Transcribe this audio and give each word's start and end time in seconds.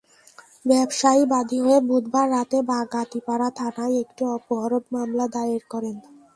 ব্যবসায়ী 0.65 1.23
বাদী 1.25 1.57
হয়ে 1.59 1.79
বুধবার 1.89 2.27
রাতে 2.29 2.57
বাগাতিপাড়া 2.69 3.49
থানায় 3.57 3.95
একটি 4.03 4.23
অপহরণ 4.35 4.83
মামলা 4.93 5.25
দায়ের 5.33 5.63
করেন। 5.69 5.95